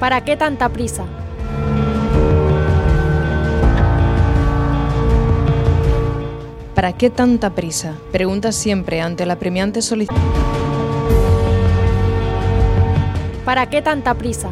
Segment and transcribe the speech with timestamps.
[0.00, 1.04] ¿Para qué tanta prisa?
[6.74, 7.98] ¿Para qué tanta prisa?
[8.10, 10.18] Preguntas siempre ante la premiante solicitud.
[13.44, 14.48] ¿Para qué tanta prisa?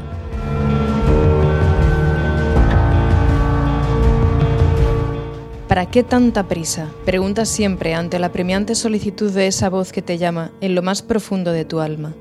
[5.67, 6.89] ¿Para qué tanta prisa?
[7.07, 11.01] Preguntas siempre ante la premiante solicitud de esa voz que te llama en lo más
[11.01, 12.13] profundo de tu alma.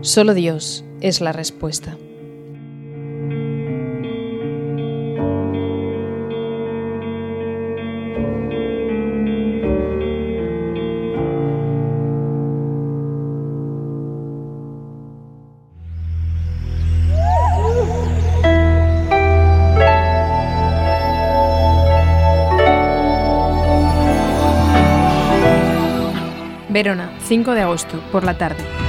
[0.00, 1.96] Solo Dios es la respuesta.
[26.70, 28.87] Verona, 5 de agosto, por la tarde.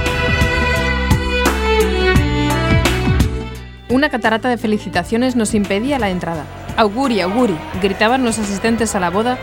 [3.90, 6.46] Una catarata de felicitaciones nos impedía la entrada.
[6.76, 9.36] Auguri, auguri, gritaban los asistentes a la boda,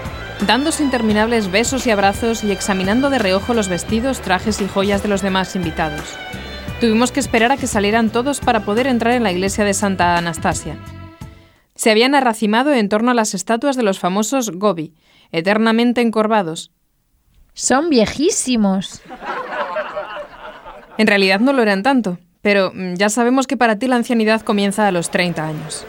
[0.48, 5.09] dándose interminables besos y abrazos y examinando de reojo los vestidos, trajes y joyas de
[5.09, 6.17] los demás invitados.
[6.80, 10.16] Tuvimos que esperar a que salieran todos para poder entrar en la iglesia de Santa
[10.16, 10.78] Anastasia.
[11.76, 14.94] Se habían arracimado en torno a las estatuas de los famosos Gobi,
[15.34, 16.72] eternamente encorvados,
[17.54, 19.02] son viejísimos.
[20.98, 22.17] En realidad no lo eran tanto,
[22.48, 25.86] pero mm, ya sabemos que para ti la ancianidad comienza a los 30 años.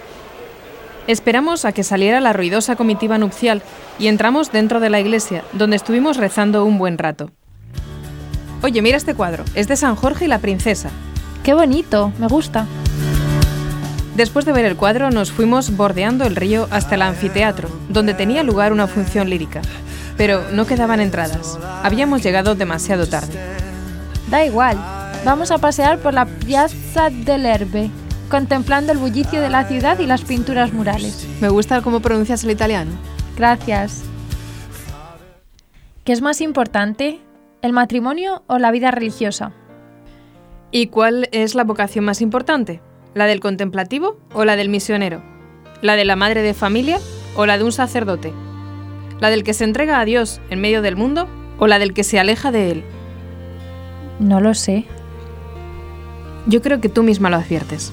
[1.07, 3.63] Esperamos a que saliera la ruidosa comitiva nupcial
[4.01, 7.31] y entramos dentro de la iglesia, donde estuvimos rezando un buen rato.
[8.61, 10.91] Oye, mira este cuadro, es de San Jorge y la princesa.
[11.45, 12.67] Qué bonito, me gusta.
[14.17, 18.43] Después de ver el cuadro nos fuimos bordeando el río hasta el anfiteatro, donde tenía
[18.43, 19.63] lugar una función lírica
[20.17, 21.57] pero no quedaban entradas.
[21.85, 23.39] Habíamos llegado demasiado tarde.
[24.29, 24.77] Da igual,
[25.25, 27.91] vamos a pasear por la Piazza del Herbe,
[28.29, 31.27] contemplando el bullicio de la ciudad y las pinturas murales.
[31.41, 32.93] Me gusta cómo pronuncias el italiano.
[33.37, 34.05] Gracias.
[36.05, 37.21] ¿Qué es más importante,
[37.63, 39.53] el matrimonio o la vida religiosa?
[40.71, 42.81] ¿Y cuál es la vocación más importante?
[43.15, 45.23] ¿La del contemplativo o la del misionero?
[45.83, 46.99] ¿La de la madre de familia
[47.37, 48.33] o la de un sacerdote?
[49.21, 51.29] ¿La del que se entrega a Dios en medio del mundo
[51.59, 52.85] o la del que se aleja de Él?
[54.19, 54.87] No lo sé.
[56.49, 57.93] Yo creo que tú misma lo adviertes.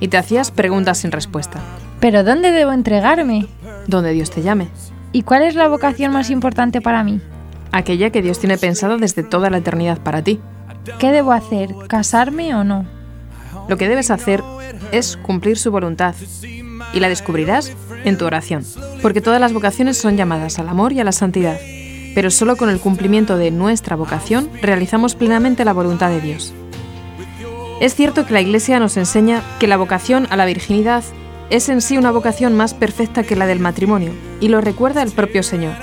[0.00, 1.60] Y te hacías preguntas sin respuesta.
[2.00, 3.46] ¿Pero dónde debo entregarme?
[3.86, 4.68] Donde Dios te llame.
[5.12, 7.20] ¿Y cuál es la vocación más importante para mí?
[7.70, 10.40] Aquella que Dios tiene pensada desde toda la eternidad para ti.
[10.98, 11.74] ¿Qué debo hacer?
[11.88, 12.86] ¿Casarme o no?
[13.68, 14.42] Lo que debes hacer
[14.90, 16.14] es cumplir su voluntad.
[16.92, 17.72] Y la descubrirás
[18.04, 18.64] en tu oración,
[19.00, 21.58] porque todas las vocaciones son llamadas al amor y a la santidad,
[22.14, 26.54] pero solo con el cumplimiento de nuestra vocación realizamos plenamente la voluntad de Dios.
[27.78, 31.04] Es cierto que la Iglesia nos enseña que la vocación a la virginidad
[31.50, 35.12] es en sí una vocación más perfecta que la del matrimonio, y lo recuerda el
[35.12, 35.74] propio Señor.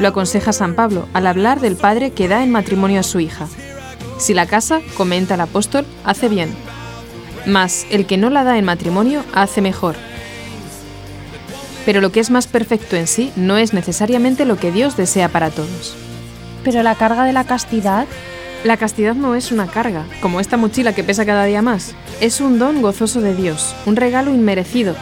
[0.00, 3.48] Lo aconseja San Pablo al hablar del padre que da en matrimonio a su hija.
[4.16, 6.48] Si la casa, comenta el apóstol, hace bien,
[7.44, 9.94] mas el que no la da en matrimonio hace mejor,
[11.84, 15.28] pero lo que es más perfecto en sí no es necesariamente lo que Dios desea
[15.28, 15.96] para todos.
[16.64, 18.06] Pero la carga de la castidad...
[18.66, 21.94] La castidad no es una carga, como esta mochila que pesa cada día más.
[22.20, 24.96] Es un don gozoso de Dios, un regalo inmerecido,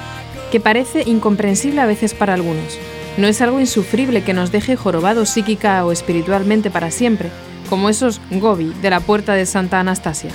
[0.52, 2.78] que parece incomprensible a veces para algunos.
[3.16, 7.30] No es algo insufrible que nos deje jorobados psíquica o espiritualmente para siempre,
[7.70, 10.32] como esos gobi de la puerta de Santa Anastasia.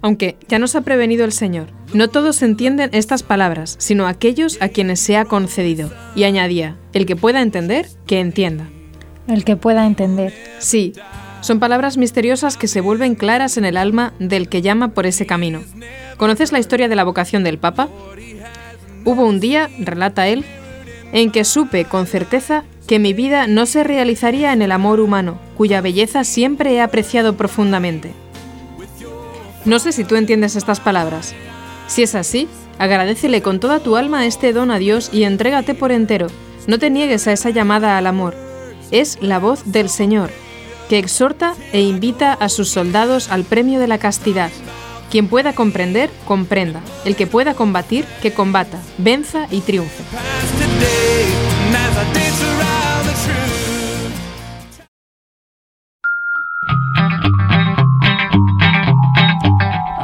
[0.00, 4.70] Aunque ya nos ha prevenido el Señor, no todos entienden estas palabras, sino aquellos a
[4.70, 5.92] quienes se ha concedido.
[6.14, 8.66] Y añadía, el que pueda entender, que entienda.
[9.28, 10.32] El que pueda entender.
[10.58, 10.94] Sí,
[11.46, 15.26] son palabras misteriosas que se vuelven claras en el alma del que llama por ese
[15.26, 15.62] camino.
[16.16, 17.88] ¿Conoces la historia de la vocación del Papa?
[19.04, 20.44] Hubo un día, relata él,
[21.12, 25.38] en que supe con certeza que mi vida no se realizaría en el amor humano,
[25.56, 28.12] cuya belleza siempre he apreciado profundamente.
[29.64, 31.32] No sé si tú entiendes estas palabras.
[31.86, 35.92] Si es así, agradecele con toda tu alma este don a Dios y entrégate por
[35.92, 36.26] entero.
[36.66, 38.34] No te niegues a esa llamada al amor.
[38.90, 40.30] Es la voz del Señor,
[40.88, 44.50] que exhorta e invita a sus soldados al premio de la castidad.
[45.10, 46.80] Quien pueda comprender, comprenda.
[47.04, 50.02] El que pueda combatir, que combata, venza y triunfe.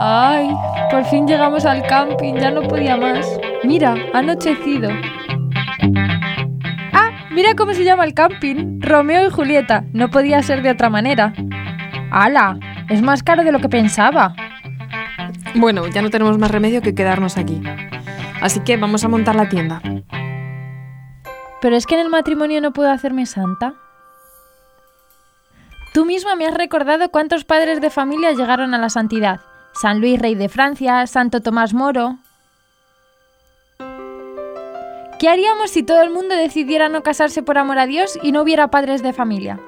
[0.04, 0.50] Ay,
[0.90, 3.26] por fin llegamos al camping, ya no podía más.
[3.64, 4.90] Mira, anochecido.
[7.34, 8.78] Mira cómo se llama el camping.
[8.80, 9.84] Romeo y Julieta.
[9.94, 11.32] No podía ser de otra manera.
[12.10, 12.58] ¡Hala!
[12.90, 14.34] Es más caro de lo que pensaba.
[15.54, 17.62] Bueno, ya no tenemos más remedio que quedarnos aquí.
[18.42, 19.80] Así que vamos a montar la tienda.
[21.62, 23.74] Pero es que en el matrimonio no puedo hacerme santa.
[25.94, 29.40] Tú misma me has recordado cuántos padres de familia llegaron a la santidad.
[29.72, 32.18] San Luis, rey de Francia, Santo Tomás Moro.
[35.22, 38.42] ¿Qué haríamos si todo el mundo decidiera no casarse por amor a Dios y no
[38.42, 39.60] hubiera padres de familia?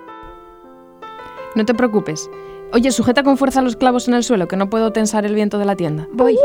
[1.54, 2.28] No te preocupes.
[2.72, 5.60] Oye, sujeta con fuerza los clavos en el suelo, que no puedo tensar el viento
[5.60, 6.08] de la tienda.
[6.10, 6.36] Voy.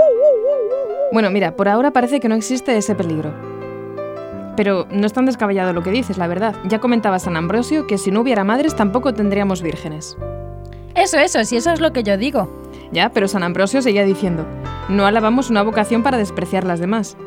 [1.12, 3.34] Bueno, mira, por ahora parece que no existe ese peligro.
[4.56, 6.56] Pero no es tan descabellado lo que dices, la verdad.
[6.66, 10.18] Ya comentaba San Ambrosio que si no hubiera madres tampoco tendríamos vírgenes.
[10.94, 12.48] Eso, eso, si eso es lo que yo digo.
[12.92, 14.46] Ya, pero San Ambrosio seguía diciendo,
[14.88, 17.18] no alabamos una vocación para despreciar las demás.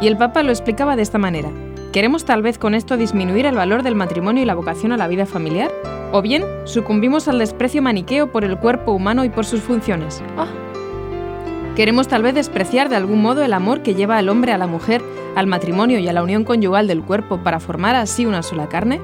[0.00, 1.50] Y el Papa lo explicaba de esta manera.
[1.92, 5.08] ¿Queremos tal vez con esto disminuir el valor del matrimonio y la vocación a la
[5.08, 5.70] vida familiar?
[6.12, 10.22] ¿O bien sucumbimos al desprecio maniqueo por el cuerpo humano y por sus funciones?
[10.36, 10.46] Ah.
[11.76, 14.66] ¿Queremos tal vez despreciar de algún modo el amor que lleva al hombre a la
[14.66, 15.02] mujer,
[15.34, 19.00] al matrimonio y a la unión conyugal del cuerpo para formar así una sola carne?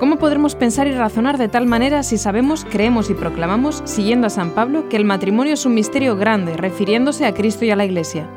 [0.00, 4.30] ¿Cómo podremos pensar y razonar de tal manera si sabemos, creemos y proclamamos, siguiendo a
[4.30, 7.84] San Pablo, que el matrimonio es un misterio grande, refiriéndose a Cristo y a la
[7.84, 8.28] Iglesia?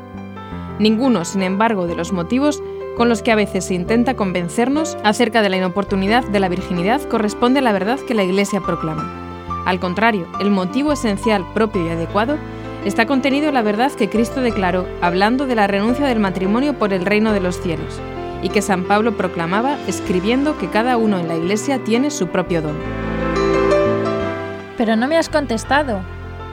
[0.82, 2.60] Ninguno, sin embargo, de los motivos
[2.96, 7.00] con los que a veces se intenta convencernos acerca de la inoportunidad de la virginidad
[7.08, 9.62] corresponde a la verdad que la Iglesia proclama.
[9.64, 12.36] Al contrario, el motivo esencial, propio y adecuado
[12.84, 16.92] está contenido en la verdad que Cristo declaró hablando de la renuncia del matrimonio por
[16.92, 18.00] el reino de los cielos,
[18.42, 22.60] y que San Pablo proclamaba escribiendo que cada uno en la Iglesia tiene su propio
[22.60, 22.76] don.
[24.76, 26.00] Pero no me has contestado.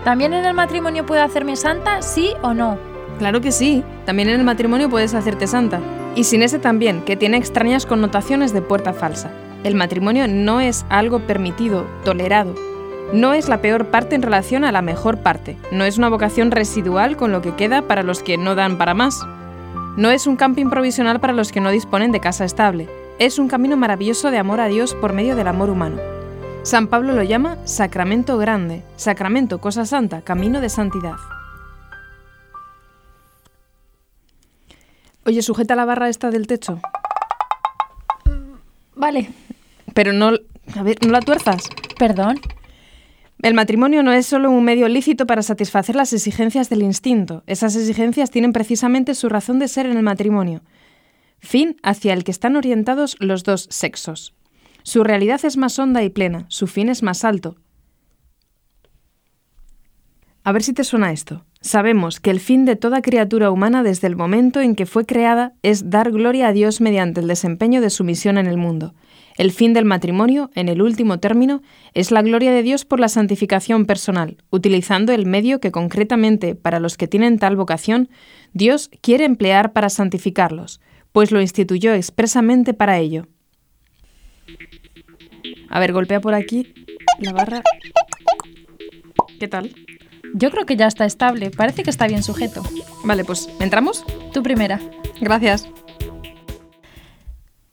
[0.04, 2.89] ¿También en el matrimonio puedo hacerme santa, sí o no?
[3.20, 5.82] Claro que sí, también en el matrimonio puedes hacerte santa.
[6.16, 9.30] Y sin ese también, que tiene extrañas connotaciones de puerta falsa.
[9.66, 12.56] El matrimonio no es algo permitido, tolerado.
[13.12, 15.58] No es la peor parte en relación a la mejor parte.
[15.70, 18.94] No es una vocación residual con lo que queda para los que no dan para
[18.94, 19.20] más.
[19.98, 22.88] No es un camping provisional para los que no disponen de casa estable.
[23.20, 25.98] Es un camino maravilloso de amor a Dios por medio del amor humano.
[26.64, 31.16] San Pablo lo llama sacramento grande, sacramento, cosa santa, camino de santidad.
[35.26, 36.80] Oye, sujeta la barra esta del techo.
[38.96, 39.30] Vale.
[39.94, 40.32] Pero no,
[40.76, 41.64] a ver, no la tuerzas.
[41.98, 42.40] Perdón.
[43.42, 47.44] El matrimonio no es solo un medio lícito para satisfacer las exigencias del instinto.
[47.48, 50.62] Esas exigencias tienen precisamente su razón de ser en el matrimonio.
[51.40, 54.34] Fin hacia el que están orientados los dos sexos.
[54.84, 57.56] Su realidad es más honda y plena, su fin es más alto.
[60.50, 61.46] A ver si te suena esto.
[61.62, 65.54] Sabemos que el fin de toda criatura humana desde el momento en que fue creada
[65.62, 68.96] es dar gloria a Dios mediante el desempeño de su misión en el mundo.
[69.38, 71.62] El fin del matrimonio, en el último término,
[71.94, 76.80] es la gloria de Dios por la santificación personal, utilizando el medio que concretamente, para
[76.80, 78.10] los que tienen tal vocación,
[78.52, 80.82] Dios quiere emplear para santificarlos,
[81.12, 83.28] pues lo instituyó expresamente para ello.
[85.70, 86.74] A ver, golpea por aquí
[87.20, 87.62] la barra.
[89.40, 89.76] ¿Qué tal?
[90.34, 91.52] Yo creo que ya está estable.
[91.52, 92.64] Parece que está bien sujeto.
[93.04, 94.06] Vale, pues ¿entramos?
[94.34, 94.80] Tú primera.
[95.22, 95.68] Gracias.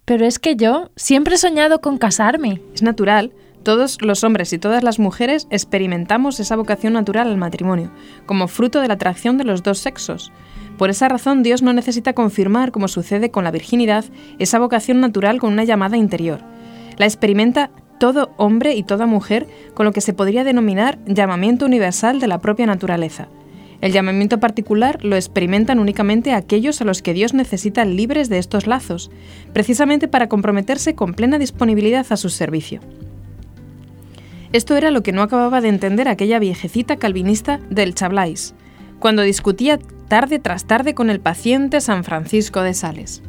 [0.04, 2.62] Pero es que yo siempre he soñado con casarme.
[2.74, 3.32] Es natural.
[3.64, 7.90] Todos los hombres y todas las mujeres experimentamos esa vocación natural al matrimonio,
[8.24, 10.30] como fruto de la atracción de los dos sexos.
[10.78, 14.04] Por esa razón Dios no necesita confirmar, como sucede con la virginidad,
[14.38, 16.42] esa vocación natural con una llamada interior.
[16.96, 22.20] La experimenta todo hombre y toda mujer con lo que se podría denominar llamamiento universal
[22.20, 23.28] de la propia naturaleza.
[23.80, 28.66] El llamamiento particular lo experimentan únicamente aquellos a los que Dios necesita libres de estos
[28.66, 29.10] lazos,
[29.52, 32.80] precisamente para comprometerse con plena disponibilidad a su servicio.
[34.52, 38.54] Esto era lo que no acababa de entender aquella viejecita calvinista del Chablais,
[38.98, 43.22] cuando discutía tarde tras tarde con el paciente San Francisco de Sales.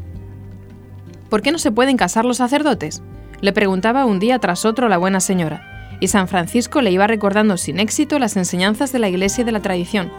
[1.29, 3.01] ¿Por qué no se pueden casar los sacerdotes?
[3.41, 7.57] Le preguntaba un día tras otro la buena señora, y San Francisco le iba recordando
[7.57, 10.11] sin éxito las enseñanzas de la Iglesia y de la tradición,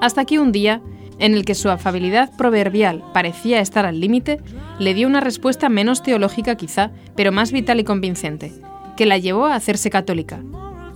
[0.00, 0.80] hasta que un día,
[1.18, 4.40] en el que su afabilidad proverbial parecía estar al límite,
[4.80, 8.52] le dio una respuesta menos teológica quizá, pero más vital y convincente,
[8.96, 10.40] que la llevó a hacerse católica.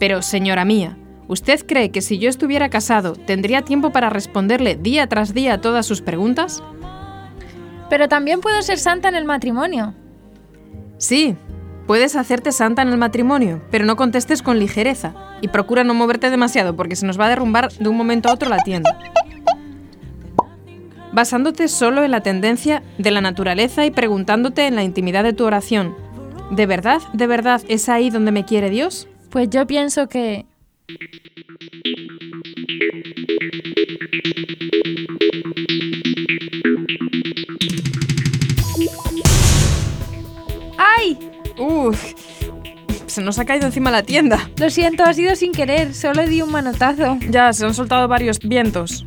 [0.00, 0.96] Pero, señora mía,
[1.28, 5.86] ¿usted cree que si yo estuviera casado tendría tiempo para responderle día tras día todas
[5.86, 6.62] sus preguntas?
[7.88, 9.94] Pero también puedo ser santa en el matrimonio.
[10.98, 11.36] Sí,
[11.88, 16.28] puedes hacerte santa en el matrimonio, pero no contestes con ligereza y procura no moverte
[16.28, 18.98] demasiado porque se nos va a derrumbar de un momento a otro la tienda.
[21.12, 25.46] Basándote solo en la tendencia de la naturaleza y preguntándote en la intimidad de tu
[25.46, 25.96] oración,
[26.50, 29.08] ¿de verdad, de verdad es ahí donde me quiere Dios?
[29.30, 30.44] Pues yo pienso que...
[43.28, 44.48] nos ha caído encima la tienda.
[44.56, 47.18] Lo siento, ha sido sin querer, solo di un manotazo.
[47.28, 49.04] Ya, se han soltado varios vientos.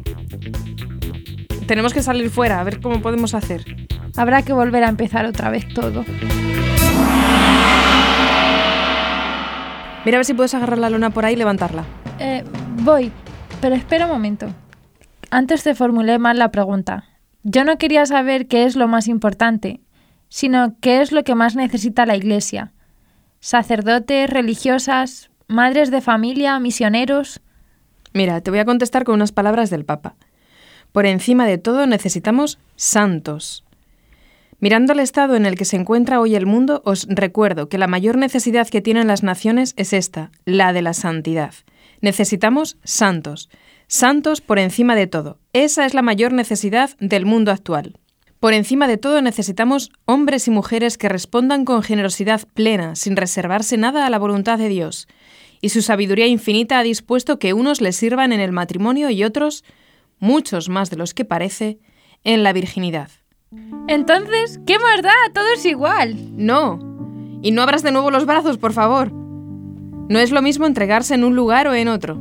[1.65, 3.65] Tenemos que salir fuera, a ver cómo podemos hacer.
[4.15, 6.05] Habrá que volver a empezar otra vez todo.
[10.05, 11.83] Mira a ver si puedes agarrar la luna por ahí y levantarla.
[12.19, 12.43] Eh,
[12.83, 13.11] voy,
[13.59, 14.53] pero espera un momento.
[15.31, 17.05] Antes te formulé mal la pregunta.
[17.41, 19.81] Yo no quería saber qué es lo más importante,
[20.29, 22.71] sino qué es lo que más necesita la Iglesia.
[23.43, 27.41] Sacerdotes, religiosas, madres de familia, misioneros.
[28.13, 30.15] Mira, te voy a contestar con unas palabras del Papa.
[30.91, 33.65] Por encima de todo necesitamos santos.
[34.59, 37.87] Mirando el estado en el que se encuentra hoy el mundo, os recuerdo que la
[37.87, 41.55] mayor necesidad que tienen las naciones es esta, la de la santidad.
[41.99, 43.49] Necesitamos santos,
[43.87, 45.39] santos por encima de todo.
[45.53, 47.97] Esa es la mayor necesidad del mundo actual.
[48.41, 53.77] Por encima de todo necesitamos hombres y mujeres que respondan con generosidad plena, sin reservarse
[53.77, 55.07] nada a la voluntad de Dios.
[55.61, 59.63] Y su sabiduría infinita ha dispuesto que unos le sirvan en el matrimonio y otros,
[60.17, 61.77] muchos más de los que parece,
[62.23, 63.11] en la virginidad.
[63.87, 65.13] Entonces, ¿qué más da?
[65.35, 66.15] Todo es igual.
[66.35, 66.79] No.
[67.43, 69.11] Y no abras de nuevo los brazos, por favor.
[69.13, 72.19] No es lo mismo entregarse en un lugar o en otro.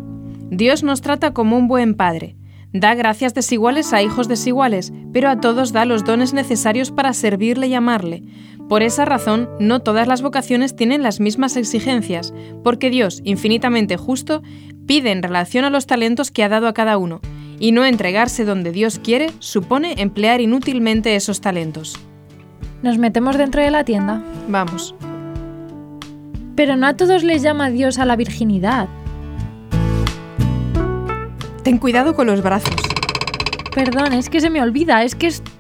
[0.51, 2.37] Dios nos trata como un buen padre.
[2.73, 7.67] Da gracias desiguales a hijos desiguales, pero a todos da los dones necesarios para servirle
[7.67, 8.23] y amarle.
[8.69, 14.43] Por esa razón, no todas las vocaciones tienen las mismas exigencias, porque Dios, infinitamente justo,
[14.87, 17.21] pide en relación a los talentos que ha dado a cada uno,
[17.59, 21.99] y no entregarse donde Dios quiere supone emplear inútilmente esos talentos.
[22.83, 24.23] ¿Nos metemos dentro de la tienda?
[24.49, 24.95] Vamos.
[26.55, 28.89] Pero no a todos les llama Dios a la virginidad.
[31.63, 32.75] Ten cuidado con los brazos.
[33.75, 35.53] Perdón, es que se me olvida, es que estoy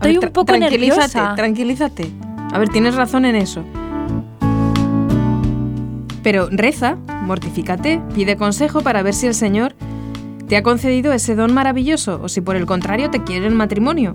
[0.00, 1.34] A ver, un poco tranquilízate, nerviosa.
[1.34, 2.10] tranquilízate.
[2.52, 3.64] A ver, tienes razón en eso.
[6.22, 9.74] Pero reza, mortifícate, pide consejo para ver si el Señor
[10.48, 14.14] te ha concedido ese don maravilloso o si por el contrario te quiere el matrimonio.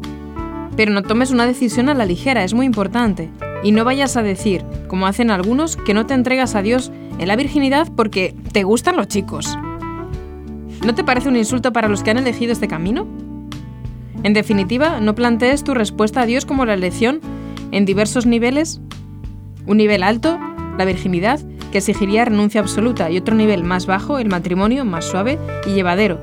[0.76, 3.30] Pero no tomes una decisión a la ligera, es muy importante.
[3.64, 7.28] Y no vayas a decir, como hacen algunos, que no te entregas a Dios en
[7.28, 9.58] la virginidad porque te gustan los chicos.
[10.86, 13.08] ¿No te parece un insulto para los que han elegido este camino?
[14.22, 17.22] En definitiva, no plantees tu respuesta a Dios como la elección
[17.72, 18.82] en diversos niveles.
[19.66, 20.38] Un nivel alto,
[20.78, 21.40] la virginidad,
[21.72, 26.20] que exigiría renuncia absoluta, y otro nivel más bajo, el matrimonio, más suave y llevadero.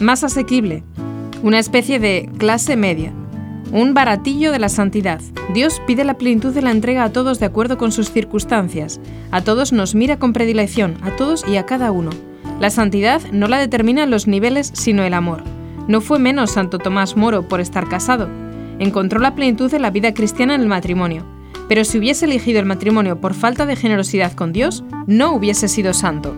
[0.00, 0.84] Más asequible,
[1.42, 3.12] una especie de clase media.
[3.72, 5.20] Un baratillo de la santidad.
[5.54, 9.00] Dios pide la plenitud de la entrega a todos de acuerdo con sus circunstancias.
[9.32, 12.10] A todos nos mira con predilección, a todos y a cada uno.
[12.60, 15.42] La santidad no la determinan los niveles, sino el amor.
[15.88, 18.28] No fue menos Santo Tomás Moro por estar casado.
[18.78, 21.24] Encontró la plenitud de la vida cristiana en el matrimonio.
[21.68, 25.94] Pero si hubiese elegido el matrimonio por falta de generosidad con Dios, no hubiese sido
[25.94, 26.34] santo.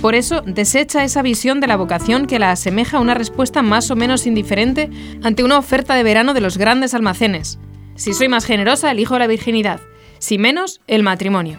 [0.00, 3.90] Por eso, desecha esa visión de la vocación que la asemeja a una respuesta más
[3.90, 4.90] o menos indiferente
[5.22, 7.58] ante una oferta de verano de los grandes almacenes.
[7.94, 9.80] Si soy más generosa, elijo la virginidad.
[10.18, 11.58] Si menos, el matrimonio.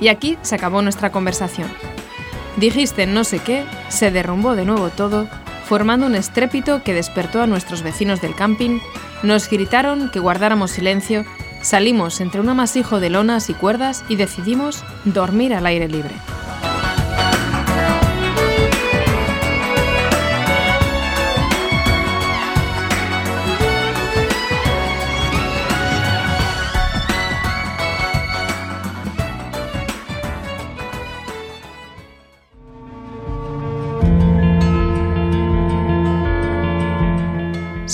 [0.00, 1.68] Y aquí se acabó nuestra conversación.
[2.56, 5.28] Dijiste no sé qué, se derrumbó de nuevo todo,
[5.64, 8.80] formando un estrépito que despertó a nuestros vecinos del camping,
[9.22, 11.24] nos gritaron que guardáramos silencio,
[11.60, 16.14] salimos entre un amasijo de lonas y cuerdas y decidimos dormir al aire libre.